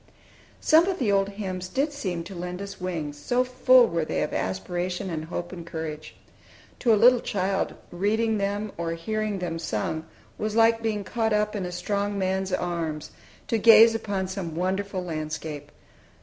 Some 0.59 0.87
of 0.87 0.97
the 0.97 1.11
old 1.11 1.29
hymns 1.29 1.67
did 1.69 1.93
seem 1.93 2.23
to 2.23 2.33
lend 2.33 2.59
us 2.59 2.81
wings, 2.81 3.19
so 3.19 3.43
full 3.43 3.85
were 3.85 4.03
they 4.03 4.23
of 4.23 4.33
aspiration 4.33 5.11
and 5.11 5.25
hope 5.25 5.51
and 5.51 5.63
courage. 5.63 6.15
To 6.79 6.91
a 6.91 6.97
little 6.97 7.19
child, 7.19 7.75
reading 7.91 8.39
them 8.39 8.71
or 8.79 8.93
hearing 8.93 9.37
them 9.37 9.59
sung 9.59 10.07
was 10.39 10.55
like 10.55 10.81
being 10.81 11.03
caught 11.03 11.33
up 11.33 11.55
in 11.55 11.67
a 11.67 11.71
strong 11.71 12.17
man's 12.17 12.51
arms, 12.51 13.11
to 13.47 13.59
gaze 13.59 13.93
upon 13.93 14.27
some 14.27 14.55
wonderful 14.55 15.03
landscape. 15.03 15.71